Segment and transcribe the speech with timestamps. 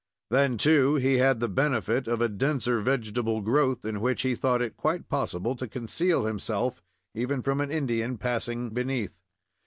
[0.31, 4.59] Then, too, he had the benefit of a denser vegetable growth, in which he thought
[4.59, 6.81] it quite possible to conceal himself
[7.13, 9.21] even from an Indian passing beneath.